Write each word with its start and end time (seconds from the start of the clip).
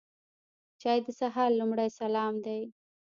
چای 0.81 0.99
د 1.05 1.07
سهار 1.19 1.49
لومړی 1.59 1.89
سلام 1.99 2.33
دی. 2.45 2.61